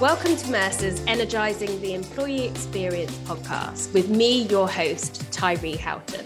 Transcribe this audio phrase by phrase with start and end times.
[0.00, 6.24] Welcome to Mercer's Energising the Employee Experience podcast with me, your host, Tyree Houghton.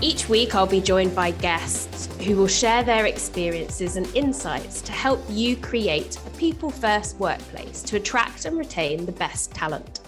[0.00, 4.92] Each week, I'll be joined by guests who will share their experiences and insights to
[4.92, 10.01] help you create a people first workplace to attract and retain the best talent.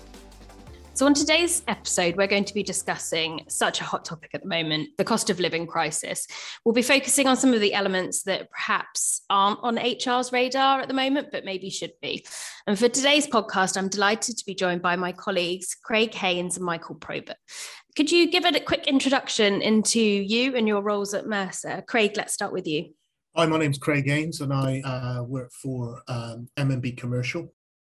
[0.95, 4.49] So, on today's episode, we're going to be discussing such a hot topic at the
[4.49, 6.25] moment the cost of living crisis.
[6.65, 10.87] We'll be focusing on some of the elements that perhaps aren't on HR's radar at
[10.87, 12.25] the moment, but maybe should be.
[12.69, 16.65] And for today's podcast, I'm delighted to be joined by my colleagues, Craig Haynes and
[16.65, 17.39] Michael Probert.
[17.97, 21.83] Could you give it a quick introduction into you and your roles at Mercer?
[21.89, 22.95] Craig, let's start with you.
[23.35, 27.53] Hi, my name's Craig Haynes, and I uh, work for um, M&B Commercial.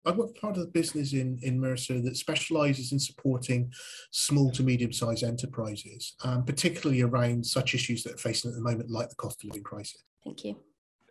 [0.05, 3.71] I work part of the business in, in Mercer that specialises in supporting
[4.11, 8.61] small to medium sized enterprises, um, particularly around such issues that are facing at the
[8.61, 10.03] moment, like the cost of living crisis.
[10.23, 10.57] Thank you.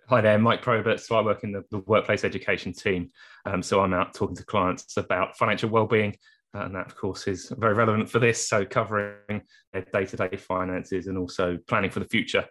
[0.08, 1.00] Hi there, Mike Probert.
[1.00, 3.10] So I work in the, the workplace education team.
[3.46, 6.16] Um, so I'm out talking to clients about financial well-being,
[6.52, 8.46] and that, of course, is very relevant for this.
[8.46, 12.44] So covering their day-to-day finances and also planning for the future.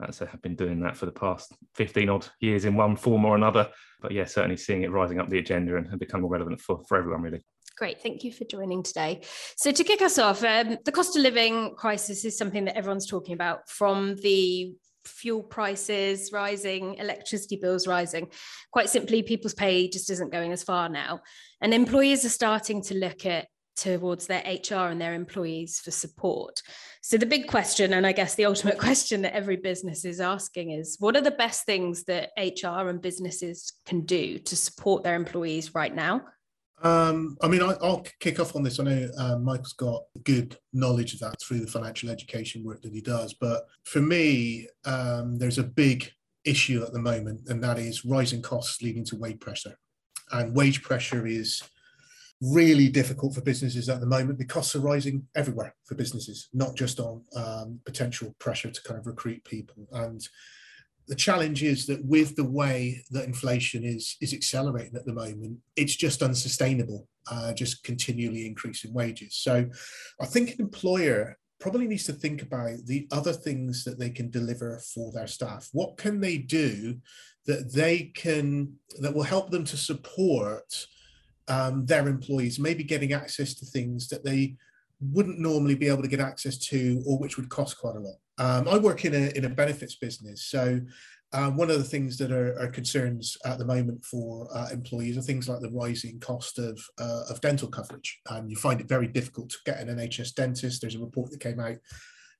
[0.00, 3.24] Uh, so have been doing that for the past 15 odd years in one form
[3.24, 3.68] or another.
[4.00, 6.80] But yeah, certainly seeing it rising up the agenda and, and become more relevant for,
[6.88, 7.44] for everyone, really.
[7.76, 9.20] Great, thank you for joining today.
[9.56, 13.06] So, to kick us off, um, the cost of living crisis is something that everyone's
[13.06, 18.30] talking about from the fuel prices rising, electricity bills rising.
[18.72, 21.20] Quite simply, people's pay just isn't going as far now.
[21.60, 23.46] And employers are starting to look at
[23.78, 26.62] towards their HR and their employees for support.
[27.00, 30.72] So, the big question, and I guess the ultimate question that every business is asking
[30.72, 35.16] is what are the best things that HR and businesses can do to support their
[35.16, 36.22] employees right now?
[36.82, 38.78] Um, I mean, I, will kick off on this.
[38.78, 42.92] I know uh, Mike's got good knowledge of that through the financial education work that
[42.92, 43.34] he does.
[43.34, 46.10] But for me, um, there's a big
[46.44, 49.76] issue at the moment, and that is rising costs leading to wage pressure.
[50.30, 51.62] And wage pressure is
[52.40, 54.38] really difficult for businesses at the moment.
[54.38, 58.98] The costs are rising everywhere for businesses, not just on um, potential pressure to kind
[58.98, 59.88] of recruit people.
[59.92, 60.26] And
[61.08, 65.58] the challenge is that with the way that inflation is is accelerating at the moment,
[65.76, 67.08] it's just unsustainable.
[67.30, 69.34] Uh, just continually increasing wages.
[69.34, 69.68] So,
[70.18, 74.30] I think an employer probably needs to think about the other things that they can
[74.30, 75.68] deliver for their staff.
[75.72, 76.96] What can they do
[77.46, 80.86] that they can that will help them to support
[81.48, 84.56] um, their employees, maybe getting access to things that they
[85.00, 88.16] wouldn't normally be able to get access to or which would cost quite a lot.
[88.38, 90.44] Um, I work in a, in a benefits business.
[90.44, 90.80] So
[91.32, 95.18] um, one of the things that are, are concerns at the moment for uh, employees
[95.18, 98.20] are things like the rising cost of, uh, of dental coverage.
[98.30, 100.80] Um, you find it very difficult to get an NHS dentist.
[100.80, 101.76] There's a report that came out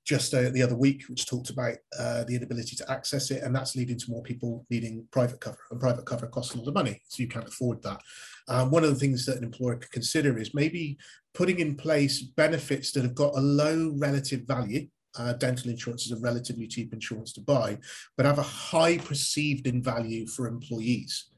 [0.05, 3.55] just uh, the other week, which talked about uh, the inability to access it, and
[3.55, 6.73] that's leading to more people needing private cover, and private cover costs a lot of
[6.73, 8.01] money, so you can't afford that.
[8.49, 10.97] Um, one of the things that an employer could consider is maybe
[11.33, 14.87] putting in place benefits that have got a low relative value.
[15.17, 17.77] Uh, dental insurance is a relatively cheap insurance to buy,
[18.17, 21.29] but have a high perceived in value for employees.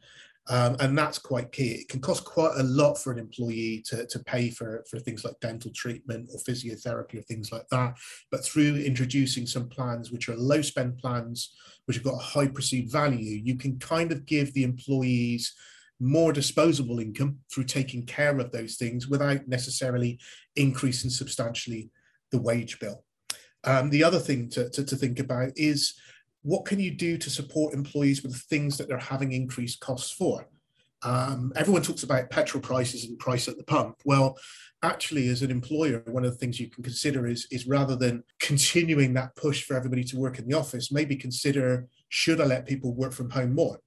[0.50, 1.72] Um, and that's quite key.
[1.74, 5.24] It can cost quite a lot for an employee to, to pay for, for things
[5.24, 7.96] like dental treatment or physiotherapy or things like that.
[8.32, 11.56] But through introducing some plans which are low spend plans,
[11.86, 15.54] which have got a high perceived value, you can kind of give the employees
[16.02, 20.20] more disposable income through taking care of those things without necessarily
[20.56, 21.90] increasing substantially
[22.32, 23.04] the wage bill.
[23.64, 25.94] Um, the other thing to, to, to think about is
[26.42, 30.48] what can you do to support employees with things that they're having increased costs for?
[31.04, 33.98] Um, everyone talks about petrol prices and price at the pump.
[34.06, 34.38] Well,
[34.84, 38.24] actually, as an employer, one of the things you can consider is, is rather than
[38.40, 42.68] continuing that push for everybody to work in the office, maybe consider should I let
[42.68, 43.80] people work from home more?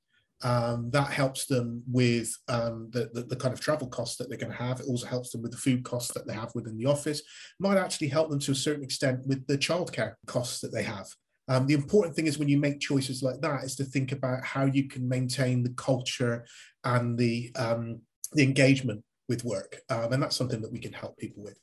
[0.44, 4.36] Um, that helps them with um, the, the, the, kind of travel costs that they're
[4.36, 4.78] going to have.
[4.78, 7.22] It also helps them with the food costs that they have within the office.
[7.58, 11.06] Might actually help them to a certain extent with the childcare costs that they have.
[11.48, 14.44] Um, the important thing is when you make choices like that is to think about
[14.44, 16.46] how you can maintain the culture
[16.84, 18.00] and the um,
[18.32, 21.58] the engagement with work, um, and that's something that we can help people with.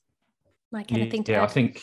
[0.71, 1.49] Mike, anything to yeah, add?
[1.49, 1.81] I think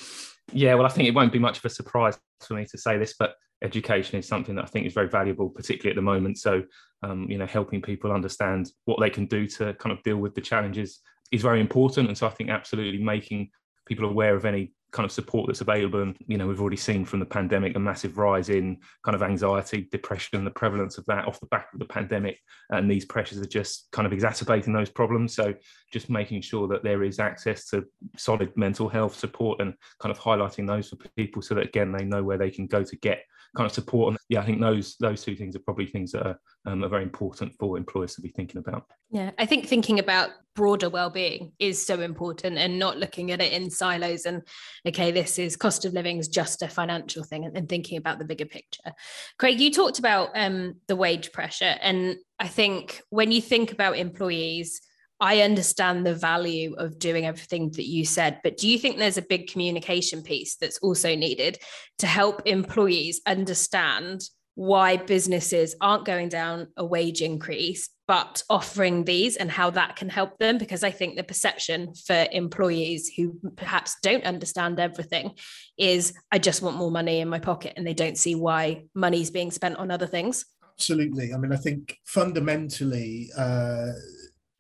[0.52, 2.98] yeah, well, I think it won't be much of a surprise for me to say
[2.98, 6.38] this, but education is something that I think is very valuable, particularly at the moment.
[6.38, 6.62] So,
[7.02, 10.34] um, you know, helping people understand what they can do to kind of deal with
[10.34, 11.00] the challenges
[11.32, 12.08] is very important.
[12.08, 13.50] And so, I think absolutely making
[13.86, 16.00] people aware of any kind of support that's available.
[16.02, 19.22] And, you know, we've already seen from the pandemic a massive rise in kind of
[19.22, 22.38] anxiety, depression, the prevalence of that off the back of the pandemic.
[22.70, 25.34] And these pressures are just kind of exacerbating those problems.
[25.34, 25.54] So
[25.92, 27.84] just making sure that there is access to
[28.16, 32.04] solid mental health support and kind of highlighting those for people so that, again, they
[32.04, 33.22] know where they can go to get
[33.56, 34.10] kind of support.
[34.10, 36.88] And yeah, I think those those two things are probably things that are, um, are
[36.88, 38.84] very important for employers to be thinking about.
[39.10, 43.52] Yeah, I think thinking about broader well-being is so important and not looking at it
[43.52, 44.42] in silos and
[44.84, 48.18] okay this is cost of living is just a financial thing and, and thinking about
[48.18, 48.92] the bigger picture
[49.38, 53.96] craig you talked about um, the wage pressure and i think when you think about
[53.96, 54.80] employees
[55.20, 59.16] I understand the value of doing everything that you said, but do you think there's
[59.16, 61.58] a big communication piece that's also needed
[61.98, 64.22] to help employees understand
[64.54, 70.08] why businesses aren't going down a wage increase, but offering these and how that can
[70.08, 70.58] help them?
[70.58, 75.32] Because I think the perception for employees who perhaps don't understand everything
[75.78, 79.30] is I just want more money in my pocket and they don't see why money's
[79.30, 80.44] being spent on other things.
[80.74, 81.32] Absolutely.
[81.32, 83.92] I mean, I think fundamentally, uh,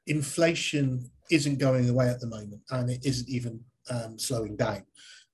[0.08, 3.60] inflation isn't going away at the moment and it isn't even
[3.90, 4.82] um, slowing down.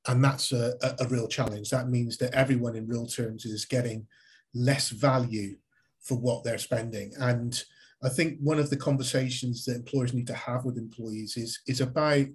[0.07, 1.71] And that's a, a, a, real challenge.
[1.71, 4.07] That means that everyone in real terms is getting
[4.53, 5.57] less value
[6.03, 7.13] for what they're spending.
[7.19, 7.63] And
[8.03, 11.81] I think one of the conversations that employers need to have with employees is, is
[11.81, 12.27] about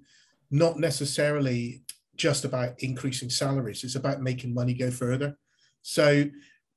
[0.50, 1.84] not necessarily
[2.16, 5.38] just about increasing salaries, it's about making money go further.
[5.84, 6.26] So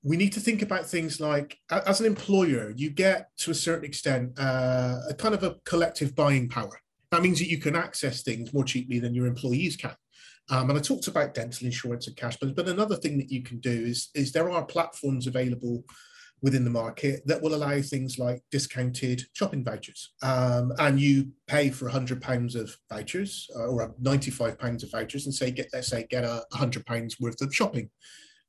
[0.03, 3.85] we need to think about things like as an employer you get to a certain
[3.85, 6.81] extent uh, a kind of a collective buying power.
[7.11, 9.95] That means that you can access things more cheaply than your employees can.
[10.51, 13.45] Um, and i talked about dental insurance and cash but, but another thing that you
[13.45, 15.85] can do is, is there are platforms available
[16.43, 20.13] within the market that will allow things like discounted shopping vouchers.
[20.23, 25.27] Um, and you pay for 100 pounds of vouchers uh, or 95 pounds of vouchers
[25.27, 27.91] and say get let's say get a 100 pounds worth of shopping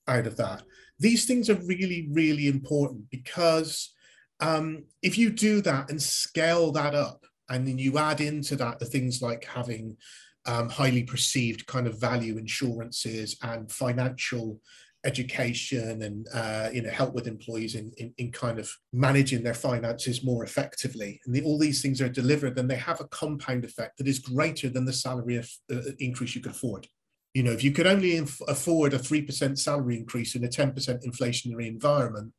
[0.08, 0.64] out of that
[1.00, 3.94] these things are really, really important because
[4.40, 8.80] um, if you do that and scale that up, and then you add into that
[8.80, 9.98] the things like having
[10.46, 14.60] um, highly perceived kind of value insurances and financial
[15.06, 19.54] education and uh, you know help with employees in, in, in, kind of managing their
[19.54, 23.66] finances more effectively and the, all these things are delivered then they have a compound
[23.66, 26.88] effect that is greater than the salary of, uh, increase you could afford
[27.34, 30.74] you know, if you could only inf- afford a 3% salary increase in a 10%
[31.06, 32.32] inflationary environment,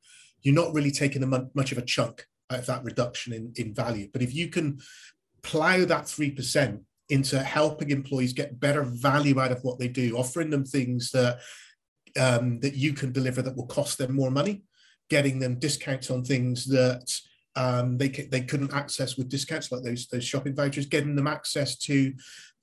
[0.42, 3.74] you're not really taking a much of a chunk out of that reduction in, in
[3.74, 4.08] value.
[4.12, 4.80] But if you can
[5.42, 10.50] plow that 3% into helping employees get better value out of what they do, offering
[10.50, 11.40] them things that
[12.16, 14.62] um, that you can deliver that will cost them more money,
[15.10, 17.20] getting them discounts on things that
[17.56, 21.76] um, they they couldn't access with discounts like those those shopping vouchers, getting them access
[21.78, 22.12] to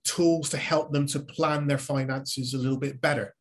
[0.03, 3.35] tools to help them to plan their finances a little bit better.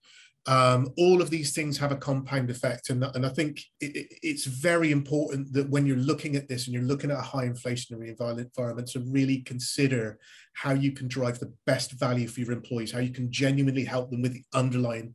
[0.46, 2.88] Um, all of these things have a compound effect.
[2.90, 6.74] And, and I think it, it's very important that when you're looking at this and
[6.74, 10.18] you're looking at a high inflationary environment, to really consider
[10.54, 14.10] how you can drive the best value for your employees, how you can genuinely help
[14.10, 15.14] them with the underlying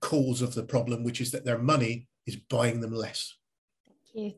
[0.00, 3.36] cause of the problem, which is that their money is buying them less.
[3.86, 4.34] Thank you.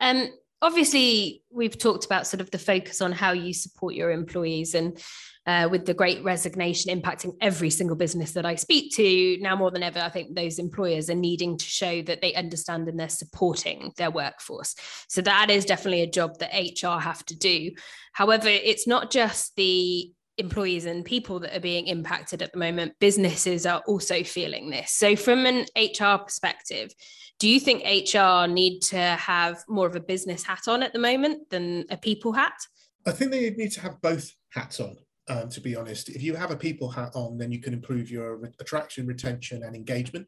[0.00, 0.28] Um,
[0.62, 5.00] obviously, we've talked about sort of the focus on how you support your employees and
[5.46, 9.70] uh, with the great resignation impacting every single business that I speak to, now more
[9.70, 13.08] than ever, I think those employers are needing to show that they understand and they're
[13.08, 14.74] supporting their workforce.
[15.08, 17.70] So that is definitely a job that HR have to do.
[18.12, 22.98] However, it's not just the employees and people that are being impacted at the moment,
[23.00, 24.92] businesses are also feeling this.
[24.92, 26.92] So, from an HR perspective,
[27.38, 30.98] do you think HR need to have more of a business hat on at the
[30.98, 32.60] moment than a people hat?
[33.06, 34.96] I think they need to have both hats on
[35.28, 36.08] um, to be honest.
[36.08, 39.62] If you have a people hat on, then you can improve your re- attraction, retention,
[39.62, 40.26] and engagement.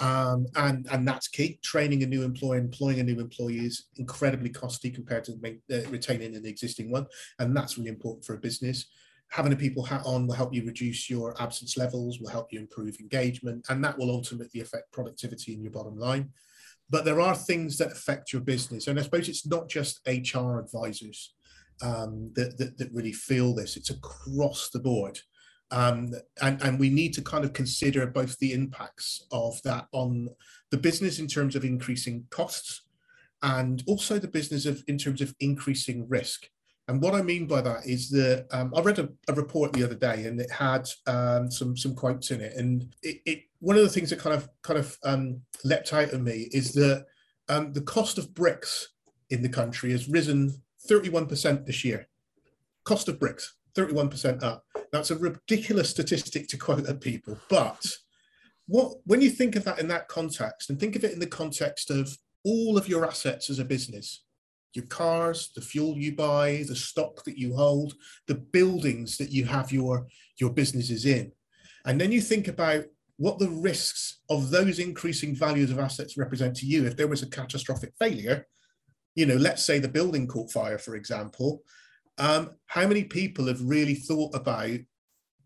[0.00, 1.58] Um, and and that's key.
[1.62, 5.88] Training a new employee, employing a new employee is incredibly costly compared to make, uh,
[5.90, 7.06] retaining an existing one,
[7.38, 8.86] and that's really important for a business.
[9.30, 12.60] Having a people hat on will help you reduce your absence levels, will help you
[12.60, 16.30] improve engagement, and that will ultimately affect productivity in your bottom line.
[16.88, 20.58] But there are things that affect your business, and I suppose it's not just HR
[20.58, 21.34] advisors
[21.82, 23.76] um, that, that, that really feel this.
[23.76, 25.18] It's across the board.
[25.72, 30.28] Um, and, and we need to kind of consider both the impacts of that on
[30.70, 32.82] the business in terms of increasing costs
[33.42, 36.48] and also the business of in terms of increasing risk.
[36.88, 39.82] And what I mean by that is that um, I read a, a, report the
[39.82, 42.54] other day, and it had um, some some quotes in it.
[42.56, 46.14] And it, it, one of the things that kind of kind of um, leapt out
[46.14, 47.06] at me is that
[47.48, 48.90] um, the cost of bricks
[49.30, 52.08] in the country has risen 31% this year.
[52.84, 54.64] Cost of bricks, 31% up.
[54.92, 57.36] That's a ridiculous statistic to quote at people.
[57.50, 57.84] But
[58.68, 61.26] what when you think of that in that context, and think of it in the
[61.26, 64.22] context of all of your assets as a business,
[64.76, 67.94] your cars, the fuel you buy, the stock that you hold,
[68.26, 70.06] the buildings that you have your,
[70.38, 71.32] your businesses in.
[71.84, 72.84] And then you think about
[73.16, 77.22] what the risks of those increasing values of assets represent to you if there was
[77.22, 78.46] a catastrophic failure
[79.14, 81.62] you know let's say the building caught fire for example
[82.18, 84.78] um, how many people have really thought about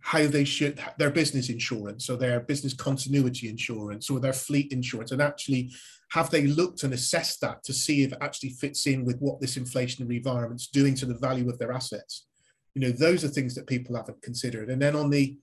[0.00, 5.12] how they should their business insurance or their business continuity insurance or their fleet insurance
[5.12, 5.71] and actually
[6.12, 9.40] have they looked and assessed that to see if it actually fits in with what
[9.40, 12.26] this inflationary environment's doing to the value of their assets?
[12.75, 14.71] You know those are things that people haven't considered.
[14.71, 15.38] And then on the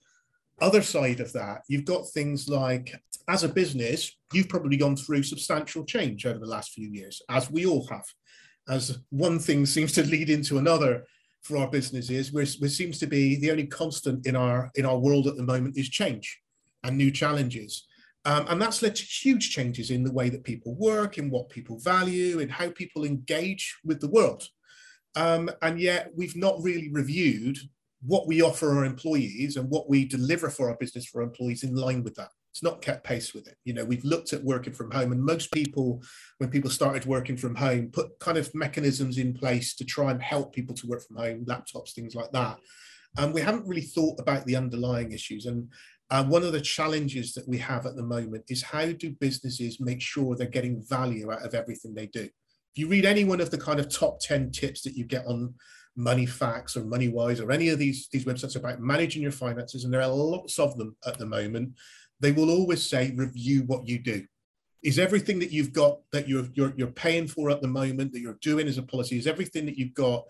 [0.60, 5.22] other side of that you've got things like as a business you've probably gone through
[5.22, 8.04] substantial change over the last few years as we all have.
[8.68, 11.04] As one thing seems to lead into another
[11.42, 14.98] for our businesses, which, which seems to be the only constant in our in our
[14.98, 16.40] world at the moment is change
[16.84, 17.86] and new challenges.
[18.24, 21.48] Um, and that's led to huge changes in the way that people work, in what
[21.48, 24.46] people value, in how people engage with the world.
[25.16, 27.58] Um, and yet we've not really reviewed
[28.02, 31.74] what we offer our employees and what we deliver for our business for employees in
[31.74, 33.56] line with that it's not kept pace with it.
[33.64, 36.02] You know, we've looked at working from home, and most people,
[36.38, 40.20] when people started working from home, put kind of mechanisms in place to try and
[40.20, 42.58] help people to work from home, laptops, things like that.
[43.16, 45.46] And we haven't really thought about the underlying issues.
[45.46, 45.70] And
[46.10, 49.78] uh, one of the challenges that we have at the moment is how do businesses
[49.78, 52.24] make sure they're getting value out of everything they do?
[52.24, 55.26] If you read any one of the kind of top 10 tips that you get
[55.26, 55.54] on
[55.96, 60.02] Moneyfacts or MoneyWise or any of these, these websites about managing your finances, and there
[60.02, 61.74] are lots of them at the moment,
[62.20, 64.24] they will always say review what you do.
[64.82, 68.20] Is everything that you've got that you're, you're you're paying for at the moment that
[68.20, 70.24] you're doing as a policy is everything that you've got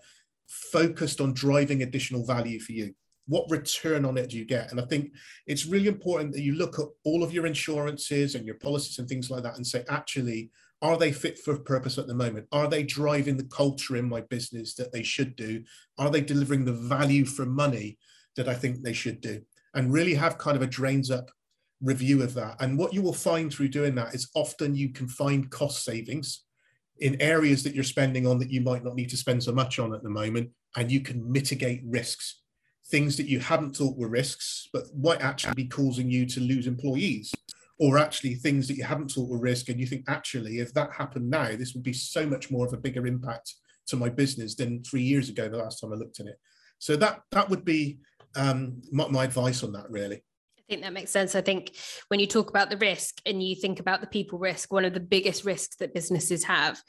[0.47, 2.93] focused on driving additional value for you?
[3.27, 4.71] What return on it do you get?
[4.71, 5.11] And i think
[5.45, 9.07] it's really important that you look at all of your insurances and your policies and
[9.07, 10.49] things like that and say actually
[10.81, 12.47] are they fit for purpose at the moment?
[12.53, 15.63] Are they driving the culture in my business that they should do?
[15.97, 17.97] Are they delivering the value for money
[18.37, 19.41] that i think they should do?
[19.73, 21.29] And really have kind of a drains up
[21.81, 22.57] review of that.
[22.59, 26.43] And what you will find through doing that is often you can find cost savings
[26.99, 29.79] in areas that you're spending on that you might not need to spend so much
[29.79, 32.41] on at the moment, and you can mitigate risks,
[32.87, 36.67] things that you hadn't thought were risks, but might actually be causing you to lose
[36.67, 37.33] employees,
[37.79, 40.91] or actually things that you hadn't thought were risk, and you think actually if that
[40.91, 43.55] happened now, this would be so much more of a bigger impact
[43.87, 46.37] to my business than three years ago, the last time I looked at it.
[46.79, 47.99] So that that would be
[48.35, 50.21] um, my, my advice on that, really
[50.69, 51.35] think that makes sense.
[51.35, 51.75] I think
[52.07, 54.93] when you talk about the risk and you think about the people risk, one of
[54.93, 56.81] the biggest risks that businesses have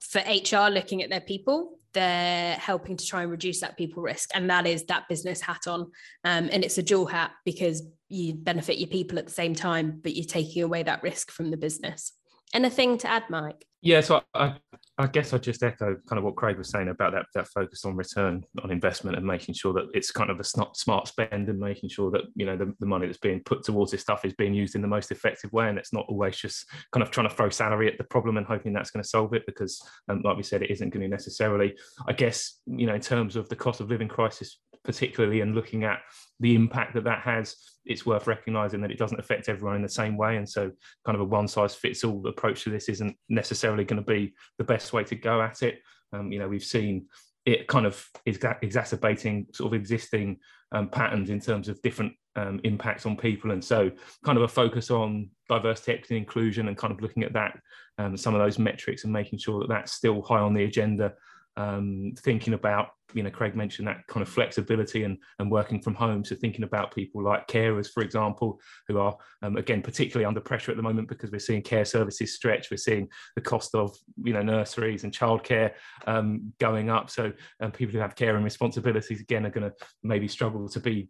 [0.00, 4.30] for HR looking at their people, they're helping to try and reduce that people risk.
[4.34, 5.80] And that is that business hat on.
[6.24, 10.00] Um, and it's a dual hat because you benefit your people at the same time,
[10.02, 12.12] but you're taking away that risk from the business.
[12.54, 13.66] Anything to add, Mike?
[13.82, 14.54] Yeah, so I,
[14.96, 17.84] I guess I just echo kind of what Craig was saying about that that focus
[17.84, 21.58] on return on investment and making sure that it's kind of a smart spend and
[21.58, 24.32] making sure that you know the, the money that's being put towards this stuff is
[24.34, 27.28] being used in the most effective way and it's not always just kind of trying
[27.28, 30.22] to throw salary at the problem and hoping that's going to solve it because um,
[30.24, 33.48] like we said it isn't going to necessarily I guess you know in terms of
[33.48, 35.98] the cost of living crisis particularly and looking at
[36.40, 39.88] the impact that that has it's worth recognizing that it doesn't affect everyone in the
[39.88, 40.36] same way.
[40.36, 40.70] And so
[41.04, 44.34] kind of a one size fits all approach to this isn't necessarily going to be
[44.58, 45.80] the best way to go at it.
[46.12, 47.06] Um, you know we've seen
[47.44, 50.38] it kind of is exacerbating sort of existing
[50.72, 53.50] um, patterns in terms of different um, impacts on people.
[53.50, 53.90] And so
[54.24, 57.58] kind of a focus on diversity equity and inclusion and kind of looking at that
[57.98, 61.12] um, some of those metrics and making sure that that's still high on the agenda
[61.56, 65.94] um, thinking about, you know, Craig mentioned that kind of flexibility and, and working from
[65.94, 66.24] home.
[66.24, 70.72] So thinking about people like carers, for example, who are, um, again, particularly under pressure
[70.72, 72.70] at the moment because we're seeing care services stretch.
[72.70, 75.72] We're seeing the cost of, you know, nurseries and childcare
[76.06, 77.10] um, going up.
[77.10, 80.80] So um, people who have care and responsibilities, again, are going to maybe struggle to
[80.80, 81.08] be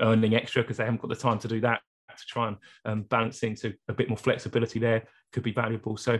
[0.00, 1.80] earning extra because they haven't got the time to do that
[2.16, 3.62] to try and um, balance things.
[3.62, 5.96] So a bit more flexibility there could be valuable.
[5.96, 6.18] So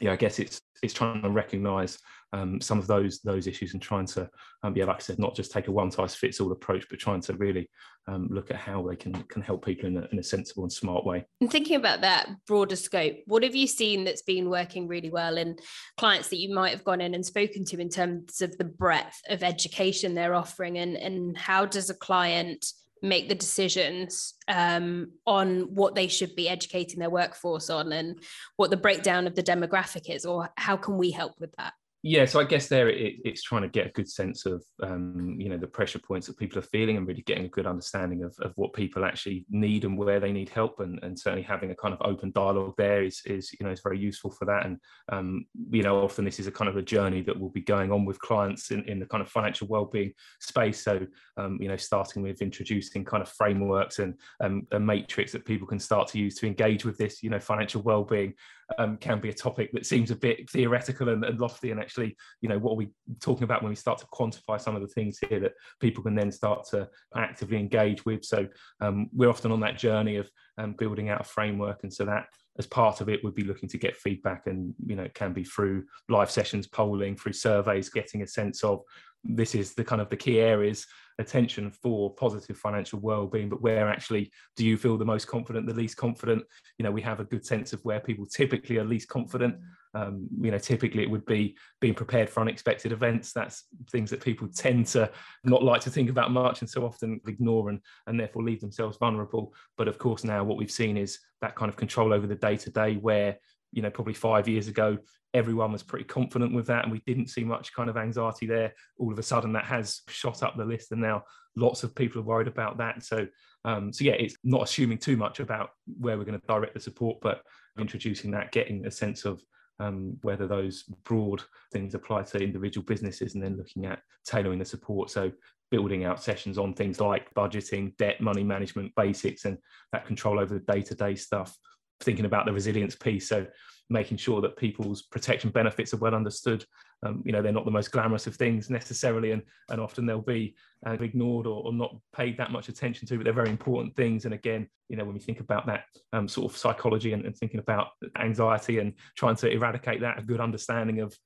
[0.00, 1.98] yeah, I guess it's it's trying to recognise
[2.32, 4.28] um, some of those those issues and trying to
[4.62, 6.98] um, yeah, like I said, not just take a one size fits all approach, but
[6.98, 7.70] trying to really
[8.08, 10.72] um, look at how they can can help people in a, in a sensible and
[10.72, 11.24] smart way.
[11.40, 15.36] And thinking about that broader scope, what have you seen that's been working really well
[15.36, 15.56] in
[15.96, 19.20] clients that you might have gone in and spoken to in terms of the breadth
[19.28, 22.66] of education they're offering, and and how does a client
[23.02, 28.20] make the decisions um, on what they should be educating their workforce on and
[28.56, 30.24] what the breakdown of the demographic is?
[30.24, 31.74] Or how can we help with that
[32.06, 35.36] yeah so i guess there it, it's trying to get a good sense of um,
[35.38, 38.22] you know the pressure points that people are feeling and really getting a good understanding
[38.22, 40.80] of, of what people actually need and where they need help.
[40.80, 43.80] And, and certainly having a kind of open dialogue there is is you know is
[43.80, 44.66] very useful for that.
[44.66, 44.78] And
[45.10, 47.90] um, you know often this is a kind of a journey that will be going
[47.92, 50.82] on with clients in, in the kind of financial well-being space.
[50.82, 55.44] So um, you know starting with introducing kind of frameworks and um, a matrix that
[55.44, 58.34] people can start to use to engage with this you know financial well-being
[58.78, 61.70] um, can be a topic that seems a bit theoretical and, and, lofty.
[61.70, 64.74] And actually, you know, what are we talking about when we start to quantify some
[64.74, 68.24] of the things here that people can then start to actively engage with?
[68.24, 68.46] So
[68.80, 72.26] um, we're often on that journey of um, building out a framework, and so that
[72.58, 75.32] as part of it would be looking to get feedback and you know it can
[75.32, 78.82] be through live sessions polling through surveys getting a sense of
[79.24, 80.86] this is the kind of the key areas
[81.18, 85.74] attention for positive financial well-being but where actually do you feel the most confident the
[85.74, 86.42] least confident?
[86.78, 89.56] You know we have a good sense of where people typically are least confident
[89.96, 93.32] um, you know typically it would be being prepared for unexpected events.
[93.32, 95.10] That's things that people tend to
[95.44, 98.98] not like to think about much and so often ignore and, and therefore leave themselves
[98.98, 99.54] vulnerable.
[99.78, 102.56] But of course now what we've seen is that kind of control over the day
[102.58, 103.38] to day where
[103.72, 104.98] you know probably five years ago
[105.34, 108.74] everyone was pretty confident with that and we didn't see much kind of anxiety there.
[108.98, 111.24] All of a sudden that has shot up the list and now
[111.56, 113.02] lots of people are worried about that.
[113.02, 113.26] So
[113.64, 116.80] um, so yeah it's not assuming too much about where we're going to direct the
[116.80, 117.40] support but
[117.78, 119.42] introducing that getting a sense of
[119.80, 121.42] um, whether those broad
[121.72, 125.10] things apply to individual businesses and then looking at tailoring the support.
[125.10, 125.32] So
[125.70, 129.58] building out sessions on things like budgeting debt money management basics and
[129.92, 131.56] that control over the day-to-day stuff.
[132.00, 133.28] Thinking about the resilience piece.
[133.28, 133.46] So
[133.88, 136.64] making sure that people's protection benefits are well understood.
[137.04, 140.20] Um, you know, they're not the most glamorous of things necessarily, and, and often they'll
[140.20, 143.94] be uh, ignored or, or, not paid that much attention to, but they're very important
[143.94, 144.24] things.
[144.24, 147.36] And again, you know, when we think about that um, sort of psychology and, and
[147.36, 147.88] thinking about
[148.18, 151.16] anxiety and trying to eradicate that, a good understanding of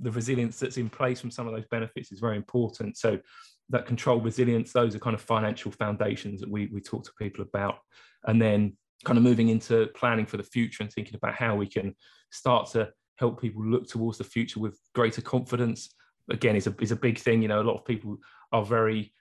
[0.00, 2.96] the resilience that's in place from some of those benefits is very important.
[2.96, 3.18] So
[3.70, 7.42] that control resilience, those are kind of financial foundations that we, we talk to people
[7.44, 7.78] about.
[8.24, 11.66] And then kind of moving into planning for the future and thinking about how we
[11.66, 11.94] can
[12.30, 15.94] start to help people look towards the future with greater confidence.
[16.30, 18.18] Again is a, is a big thing you know a lot of people
[18.52, 19.12] are very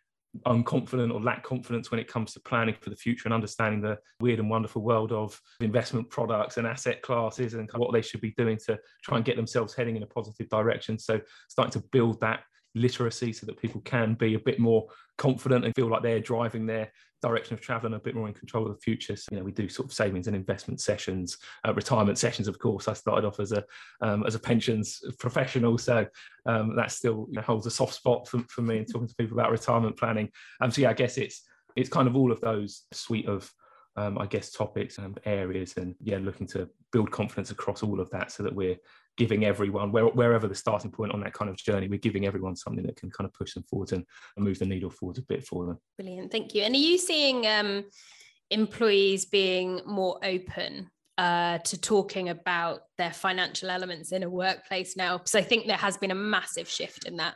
[0.45, 3.97] unconfident or lack confidence when it comes to planning for the future and understanding the
[4.19, 8.33] weird and wonderful world of investment products and asset classes and what they should be
[8.37, 10.99] doing to try and get themselves heading in a positive direction.
[10.99, 11.19] So
[11.49, 12.41] starting to build that
[12.79, 16.65] literacy so that people can be a bit more confident and feel like they're driving
[16.65, 19.15] their direction of travel and a bit more in control of the future.
[19.15, 22.47] So, you know, we do sort of savings and investment sessions, uh, retirement sessions.
[22.47, 23.63] Of course, I started off as a
[24.01, 26.07] um, as a pensions professional, so
[26.45, 28.77] um, that still you know, holds a soft spot for, for me.
[28.77, 30.29] And talking to people about retirement planning.
[30.61, 31.43] Um, so yeah, I guess it's
[31.75, 33.51] it's kind of all of those suite of
[33.97, 38.09] um, I guess topics and areas, and yeah, looking to build confidence across all of
[38.11, 38.77] that so that we're
[39.19, 42.55] giving everyone where, wherever the starting point on that kind of journey we're giving everyone
[42.55, 44.05] something that can kind of push them forward and,
[44.37, 45.77] and move the needle forward a bit for them.
[45.97, 46.63] Brilliant thank you.
[46.63, 47.83] And are you seeing um,
[48.49, 55.17] employees being more open uh, to talking about their financial elements in a workplace now?
[55.17, 57.35] Because i think there has been a massive shift in that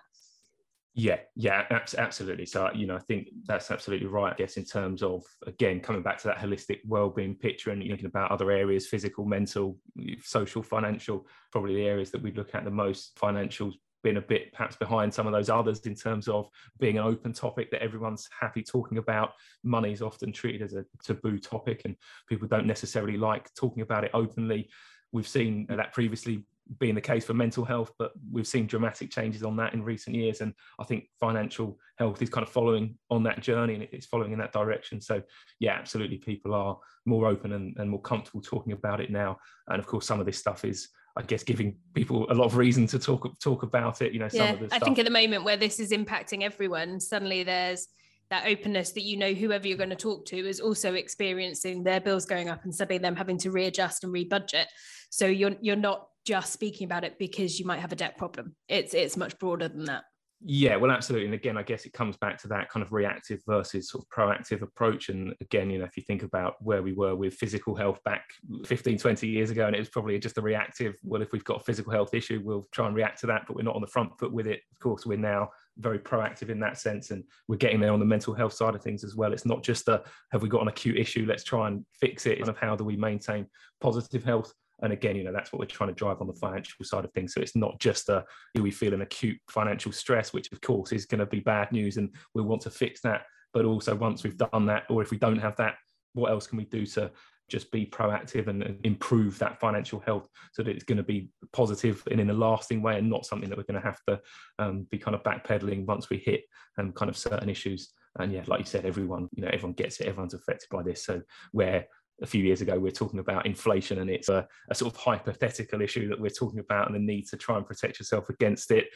[0.96, 1.66] yeah, yeah,
[1.98, 2.46] absolutely.
[2.46, 4.34] So, you know, I think that's absolutely right.
[4.34, 8.06] I guess in terms of again coming back to that holistic well-being picture and thinking
[8.06, 9.78] about other areas, physical, mental,
[10.22, 13.16] social, financial, probably the areas that we look at the most.
[13.16, 17.06] Financials been a bit perhaps behind some of those others in terms of being an
[17.06, 19.32] open topic that everyone's happy talking about.
[19.64, 21.96] Money is often treated as a taboo topic, and
[22.30, 24.70] people don't necessarily like talking about it openly.
[25.12, 26.46] We've seen that previously
[26.80, 30.16] being the case for mental health, but we've seen dramatic changes on that in recent
[30.16, 30.42] years.
[30.42, 34.32] And I think financial health is kind of following on that journey and it's following
[34.32, 35.02] in that direction.
[35.02, 35.22] So,
[35.60, 39.38] yeah, absolutely, people are more open and, and more comfortable talking about it now.
[39.68, 42.58] And of course, some of this stuff is, I guess, giving people a lot of
[42.58, 44.14] reason to talk talk about it.
[44.14, 47.88] You know, yeah, I think at the moment where this is impacting everyone, suddenly there's
[48.30, 52.00] that openness that you know whoever you're going to talk to is also experiencing their
[52.00, 54.66] bills going up and suddenly them having to readjust and rebudget
[55.12, 58.56] so you're you're not just speaking about it because you might have a debt problem.
[58.68, 60.04] It's it's much broader than that.
[60.46, 61.28] Yeah, well, absolutely.
[61.28, 64.10] And again, I guess it comes back to that kind of reactive versus sort of
[64.10, 65.08] proactive approach.
[65.08, 68.26] And again, you know, if you think about where we were with physical health back
[68.66, 71.62] 15, 20 years ago, and it was probably just a reactive, well, if we've got
[71.62, 73.88] a physical health issue, we'll try and react to that, but we're not on the
[73.88, 74.60] front foot with it.
[74.74, 77.12] Of course, we're now very proactive in that sense.
[77.12, 79.32] And we're getting there on the mental health side of things as well.
[79.32, 81.26] It's not just a, have we got an acute issue?
[81.26, 82.40] Let's try and fix it.
[82.40, 83.48] And of how do we maintain
[83.80, 84.54] positive health?
[84.84, 87.12] And again, you know, that's what we're trying to drive on the financial side of
[87.14, 87.34] things.
[87.34, 90.92] So it's not just a do we feel an acute financial stress, which of course
[90.92, 93.24] is going to be bad news, and we want to fix that.
[93.54, 95.76] But also once we've done that, or if we don't have that,
[96.14, 97.12] what else can we do to
[97.50, 102.02] just be proactive and improve that financial health so that it's going to be positive
[102.10, 104.20] and in a lasting way and not something that we're going to have to
[104.60, 106.44] um, be kind of backpedaling once we hit
[106.78, 110.00] um, kind of certain issues and yeah like you said everyone you know everyone gets
[110.00, 111.86] it everyone's affected by this so where
[112.24, 115.00] a few years ago we are talking about inflation and it's a, a, sort of
[115.00, 118.72] hypothetical issue that we're talking about and the need to try and protect yourself against
[118.72, 118.88] it.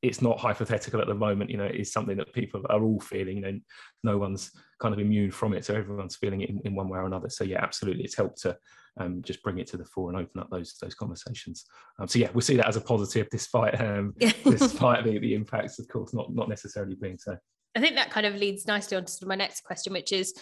[0.00, 3.00] It's not hypothetical at the moment you know it is something that people are all
[3.00, 3.58] feeling you know
[4.04, 6.98] no one's kind of immune from it so everyone's feeling it in, in one way
[6.98, 7.28] or another.
[7.28, 8.56] So yeah absolutely it's helped to
[8.98, 11.64] um, just bring it to the fore and open up those those conversations.
[11.98, 14.14] Um, so yeah we'll see that as a positive despite um,
[14.44, 17.36] despite the, the impacts of course not not necessarily being so.
[17.74, 20.34] I think that kind of leads nicely on to my next question which is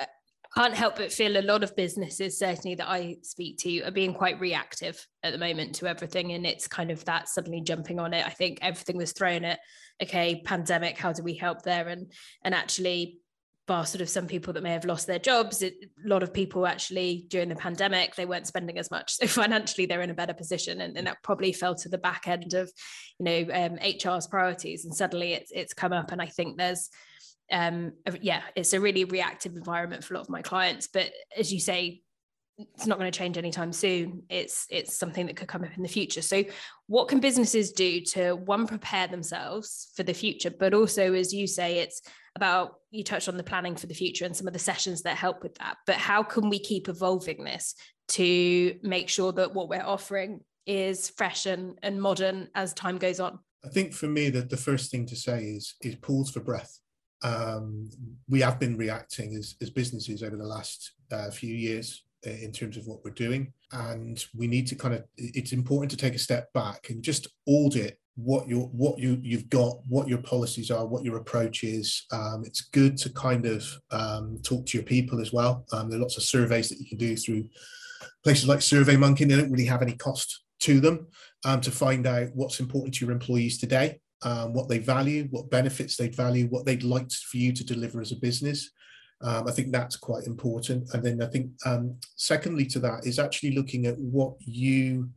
[0.00, 0.06] uh,
[0.54, 4.12] can't help but feel a lot of businesses certainly that i speak to are being
[4.12, 8.12] quite reactive at the moment to everything and it's kind of that suddenly jumping on
[8.12, 8.26] it.
[8.26, 9.60] I think everything was thrown at
[10.02, 11.88] okay pandemic how do we help there?
[11.88, 12.12] And
[12.44, 13.18] and actually
[13.68, 16.34] bar sort of some people that may have lost their jobs it, a lot of
[16.34, 19.14] people actually during the pandemic they weren't spending as much.
[19.20, 22.26] So financially they're in a better position and, and that probably fell to the back
[22.26, 22.70] end of
[23.18, 26.12] you know um, hr's priorities and suddenly it's it's come up.
[26.12, 26.90] And i think there's
[27.52, 30.88] um, yeah, it's a really reactive environment for a lot of my clients.
[30.88, 32.02] But as you say,
[32.58, 34.22] it's not going to change anytime soon.
[34.28, 36.22] It's it's something that could come up in the future.
[36.22, 36.44] So,
[36.86, 41.46] what can businesses do to one prepare themselves for the future, but also, as you
[41.46, 42.02] say, it's
[42.36, 45.16] about you touched on the planning for the future and some of the sessions that
[45.16, 45.76] help with that.
[45.86, 47.74] But how can we keep evolving this
[48.08, 53.20] to make sure that what we're offering is fresh and, and modern as time goes
[53.20, 53.38] on?
[53.64, 56.78] I think for me that the first thing to say is is pause for breath
[57.22, 57.88] um,
[58.28, 62.52] we have been reacting as, as businesses over the last uh, few years uh, in
[62.52, 63.52] terms of what we're doing.
[63.72, 67.26] And we need to kind of, it's important to take a step back and just
[67.46, 72.04] audit what you what you you've got what your policies are what your approach is.
[72.12, 75.64] Um, it's good to kind of um, talk to your people as well.
[75.72, 77.48] Um, there are lots of surveys that you can do through
[78.22, 81.06] places like surveymonkey they don't really have any cost to them
[81.44, 85.50] um, to find out what's important to your employees today um, what they value, what
[85.50, 88.70] benefits they'd value, what they'd like for you to deliver as a business.
[89.22, 90.92] Um, I think that's quite important.
[90.94, 95.10] And then I think, um, secondly, to that is actually looking at what you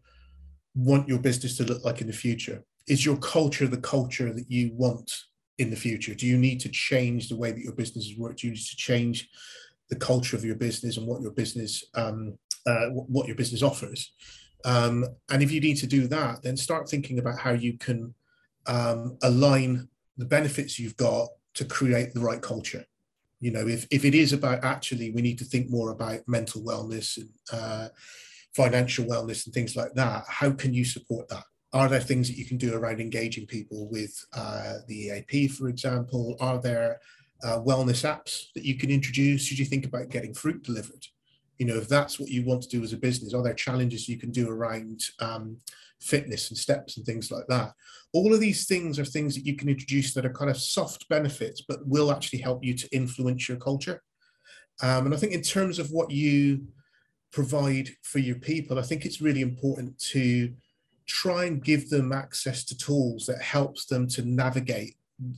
[0.76, 2.64] want your business to look like in the future.
[2.88, 5.12] Is your culture the culture that you want
[5.58, 6.14] in the future?
[6.14, 8.42] Do you need to change the way that your business works?
[8.42, 9.30] Do you need to change
[9.90, 12.38] the culture of your business and what your business um,
[12.68, 14.14] uh, what your business offers?
[14.66, 18.14] Um, and if you need to do that, then start thinking about how you can
[18.68, 22.86] um, align the benefits you've got to create the right culture.
[23.40, 26.62] You know, if, if it is about actually, we need to think more about mental
[26.62, 27.90] wellness and uh,
[28.56, 31.44] financial wellness and things like that, how can you support that?
[31.74, 35.68] Are there things that you can do around engaging people with uh, the EAP, for
[35.68, 36.38] example?
[36.40, 37.02] Are there
[37.44, 39.44] uh, wellness apps that you can introduce?
[39.44, 41.06] Should you think about getting fruit delivered?
[41.58, 44.08] You know, if that's what you want to do as a business, are there challenges
[44.08, 45.58] you can do around um,
[46.06, 47.74] fitness and steps and things like that.
[48.14, 51.10] All of these things are things that you can introduce that are kind of soft
[51.10, 54.02] benefits, but will actually help you to influence your culture.
[54.82, 56.68] Um, and I think in terms of what you
[57.32, 60.54] provide for your people, I think it's really important to
[61.08, 64.96] try and give them access to tools that helps them to navigate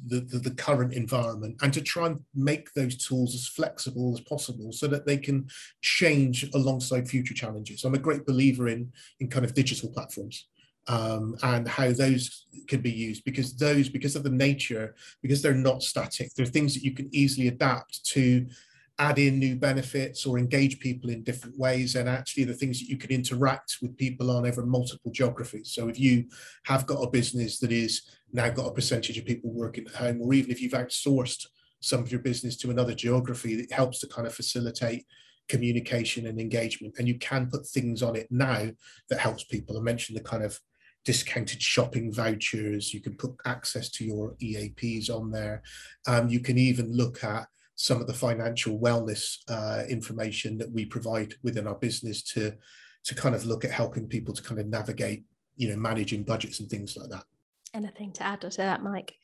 [0.08, 4.22] the, the, the, current environment and to try and make those tools as flexible as
[4.22, 5.48] possible so that they can
[5.82, 7.84] change alongside future challenges.
[7.84, 10.48] I'm a great believer in, in kind of digital platforms.
[10.90, 15.54] Um, and how those can be used because those because of the nature because they're
[15.54, 18.48] not static they're things that you can easily adapt to
[19.00, 22.90] add in new benefits or engage people in different ways and actually the things that
[22.90, 25.72] you can interact with people on over multiple geographies.
[25.72, 26.26] So if you
[26.64, 28.02] have got a business that is
[28.34, 31.46] now got a percentage of people working at home or even if you've outsourced
[31.80, 35.06] some of your business to another geography it helps to kind of facilitate
[35.48, 38.68] communication and engagement and you can put things on it now
[39.10, 39.78] that helps people.
[39.78, 40.60] I mentioned the kind of
[41.08, 42.94] discounted shopping vouchers.
[42.94, 45.64] You can put access to your eaps on there.
[46.06, 50.86] Um, you can even look at some of the financial wellness uh, information that we
[50.86, 52.54] provide within our business to
[53.06, 55.24] to kind of look at helping people to kind of navigate
[55.56, 57.24] you know managing budgets and things like that.
[57.74, 59.16] Anything to add to that mike?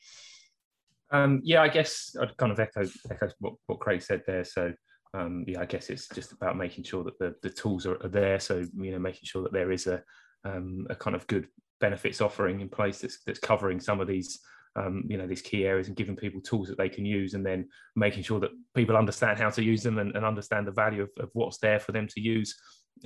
[1.10, 4.44] Um, yeah i guess i'd kind of echo echo what, what craig said there.
[4.44, 4.72] So
[5.12, 8.08] um, yeah i guess it's just about making sure that the, the tools are, are
[8.08, 8.40] there.
[8.40, 10.02] So you know making sure that there is a
[10.44, 11.48] um, a kind of good
[11.80, 14.40] benefits offering in place that's, that's covering some of these
[14.76, 17.46] um, you know these key areas and giving people tools that they can use and
[17.46, 21.02] then making sure that people understand how to use them and, and understand the value
[21.02, 22.56] of, of, what's there for them to use.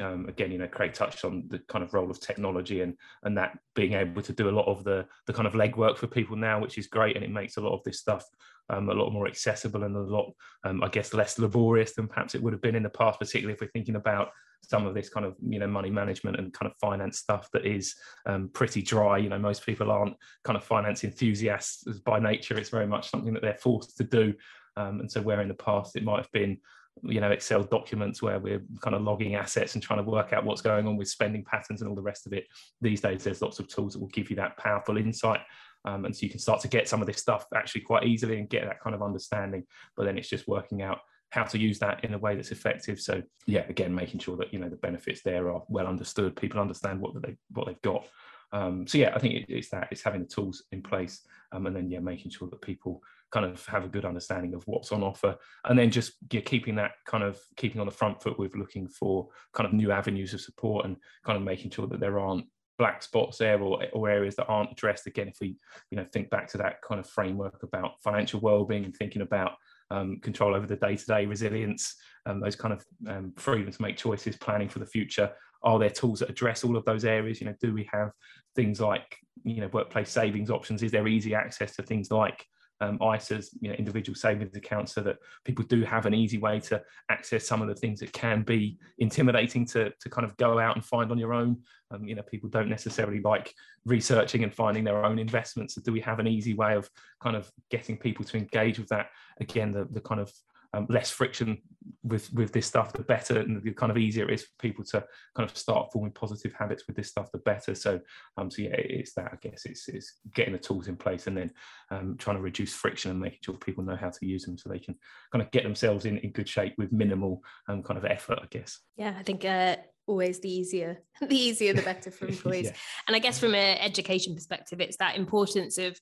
[0.01, 3.37] Um, again, you know, Craig touched on the kind of role of technology and and
[3.37, 6.37] that being able to do a lot of the the kind of legwork for people
[6.37, 8.24] now, which is great, and it makes a lot of this stuff
[8.70, 10.33] um, a lot more accessible and a lot,
[10.64, 13.55] um, I guess, less laborious than perhaps it would have been in the past, particularly
[13.55, 14.29] if we're thinking about
[14.62, 17.66] some of this kind of you know money management and kind of finance stuff that
[17.66, 17.94] is
[18.26, 19.18] um, pretty dry.
[19.18, 22.58] You know, most people aren't kind of finance enthusiasts by nature.
[22.58, 24.34] It's very much something that they're forced to do.
[24.76, 26.58] Um, and so where in the past it might have been
[27.02, 30.44] you know excel documents where we're kind of logging assets and trying to work out
[30.44, 32.46] what's going on with spending patterns and all the rest of it
[32.80, 35.40] these days there's lots of tools that will give you that powerful insight
[35.84, 38.38] um, and so you can start to get some of this stuff actually quite easily
[38.38, 39.64] and get that kind of understanding
[39.96, 40.98] but then it's just working out
[41.30, 43.00] how to use that in a way that's effective.
[43.00, 46.60] So yeah again making sure that you know the benefits there are well understood people
[46.60, 48.06] understand what they what they've got.
[48.50, 51.20] Um, so yeah i think it, it's that it's having the tools in place
[51.52, 54.62] um, and then yeah making sure that people kind of have a good understanding of
[54.66, 55.36] what's on offer.
[55.64, 58.88] And then just yeah, keeping that kind of keeping on the front foot with looking
[58.88, 62.46] for kind of new avenues of support and kind of making sure that there aren't
[62.78, 65.06] black spots there or, or areas that aren't addressed.
[65.06, 65.56] Again if we
[65.90, 69.52] you know think back to that kind of framework about financial well-being and thinking about
[69.90, 71.94] um, control over the day-to-day resilience
[72.27, 75.31] um, those kind of um, freedom to make choices planning for the future.
[75.62, 77.40] Are there tools that address all of those areas?
[77.40, 78.11] You know do we have
[78.55, 80.83] things like you know workplace savings options?
[80.83, 82.44] Is there easy access to things like
[82.80, 86.60] um, ISAs, you know, individual savings accounts, so that people do have an easy way
[86.60, 90.58] to access some of the things that can be intimidating to, to kind of go
[90.58, 91.58] out and find on your own.
[91.90, 95.74] Um, you know, people don't necessarily like researching and finding their own investments.
[95.74, 96.88] So do we have an easy way of
[97.20, 99.10] kind of getting people to engage with that?
[99.40, 100.32] Again, the, the kind of
[100.74, 101.59] um, less friction
[102.02, 104.85] with with this stuff, the better, and the kind of easier it is for people
[104.85, 105.04] to
[105.35, 107.74] kind of start forming positive habits with this stuff, the better.
[107.74, 108.00] So,
[108.37, 109.31] um, so yeah, it's that.
[109.33, 111.50] I guess it's it's getting the tools in place and then
[111.90, 114.68] um, trying to reduce friction and making sure people know how to use them so
[114.68, 114.94] they can
[115.33, 118.38] kind of get themselves in in good shape with minimal um, kind of effort.
[118.42, 118.78] I guess.
[118.96, 119.44] Yeah, I think.
[119.44, 119.76] Uh
[120.07, 122.72] always the easier the easier the better for employees yeah.
[123.07, 126.00] and i guess from an education perspective it's that importance of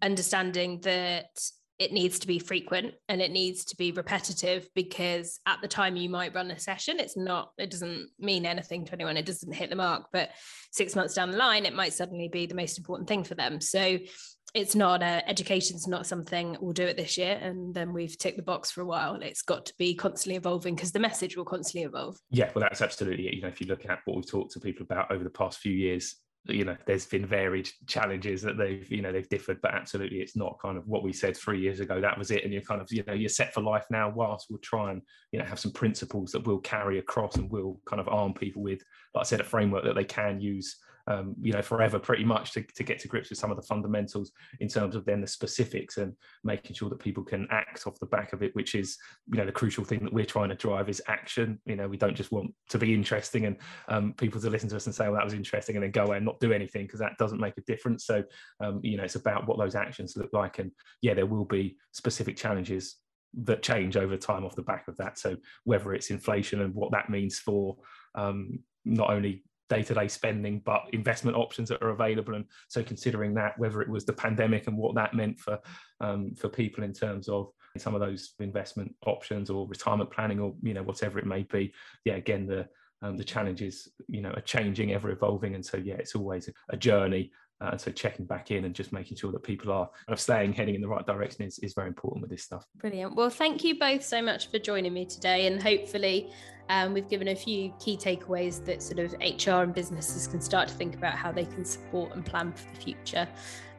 [0.00, 1.26] understanding that
[1.78, 5.96] it needs to be frequent and it needs to be repetitive because at the time
[5.96, 9.16] you might run a session it's not it doesn't mean anything to anyone.
[9.16, 10.30] It doesn't hit the mark but
[10.72, 13.60] six months down the line it might suddenly be the most important thing for them.
[13.60, 13.98] So
[14.54, 18.38] it's not uh, education's not something we'll do it this year and then we've ticked
[18.38, 19.14] the box for a while.
[19.16, 22.16] It's got to be constantly evolving because the message will constantly evolve.
[22.30, 23.34] Yeah well that's absolutely it.
[23.34, 25.58] You know if you look at what we've talked to people about over the past
[25.58, 26.16] few years
[26.48, 30.36] you know there's been varied challenges that they've you know they've differed but absolutely it's
[30.36, 32.00] not kind of what we said three years ago.
[32.00, 32.44] That was it.
[32.44, 35.02] And you're kind of you know you're set for life now whilst we'll try and
[35.32, 38.62] you know have some principles that we'll carry across and we'll kind of arm people
[38.62, 38.80] with
[39.14, 40.76] like i said a framework that they can use
[41.08, 43.62] um, you know, forever pretty much to, to get to grips with some of the
[43.62, 46.12] fundamentals in terms of then the specifics and
[46.44, 48.96] making sure that people can act off the back of it, which is,
[49.32, 51.58] you know, the crucial thing that we're trying to drive is action.
[51.64, 53.56] You know, we don't just want to be interesting and
[53.88, 56.04] um, people to listen to us and say, well, that was interesting and then go
[56.04, 58.04] away and not do anything because that doesn't make a difference.
[58.04, 58.22] So,
[58.60, 60.58] um, you know, it's about what those actions look like.
[60.58, 62.96] And yeah, there will be specific challenges
[63.44, 65.18] that change over time off the back of that.
[65.18, 67.76] So whether it's inflation and what that means for
[68.14, 72.34] um, not only day-to-day spending but investment options that are available.
[72.34, 75.58] And so considering that whether it was the pandemic and what that meant for
[76.00, 80.54] um, for people in terms of some of those investment options or retirement planning or
[80.62, 81.72] you know whatever it may be
[82.04, 82.66] yeah again the
[83.02, 86.76] um, the challenges you know are changing ever evolving and so yeah it's always a
[86.76, 90.12] journey uh, and so checking back in and just making sure that people are kind
[90.12, 92.64] of staying heading in the right direction is, is very important with this stuff.
[92.76, 93.16] Brilliant.
[93.16, 95.46] Well, thank you both so much for joining me today.
[95.46, 96.30] And hopefully,
[96.68, 100.68] um, we've given a few key takeaways that sort of HR and businesses can start
[100.68, 103.28] to think about how they can support and plan for the future.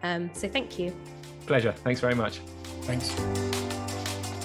[0.03, 0.95] Um, so thank you.
[1.45, 1.71] Pleasure.
[1.71, 2.39] Thanks very much.
[2.83, 3.78] Thanks.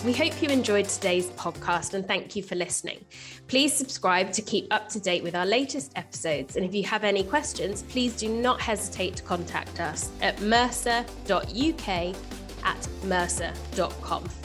[0.04, 3.06] We hope you enjoyed today's podcast and thank you for listening.
[3.48, 6.56] Please subscribe to keep up to date with our latest episodes.
[6.56, 11.88] And if you have any questions, please do not hesitate to contact us at mercer.uk
[11.88, 14.43] at mercer.com.